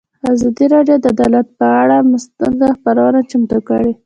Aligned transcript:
ازادي 0.31 0.65
راډیو 0.73 0.97
د 1.03 1.05
عدالت 1.15 1.47
پر 1.57 1.71
اړه 1.81 1.97
مستند 2.11 2.59
خپرونه 2.75 3.19
چمتو 3.29 3.57
کړې. 3.67 3.91